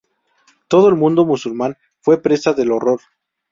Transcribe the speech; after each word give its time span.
Todo 0.67 0.89
el 0.89 0.95
mundo 0.95 1.25
musulmán 1.27 1.77
fue 1.99 2.19
presa 2.19 2.53
del 2.53 2.71
horror. 2.71 3.01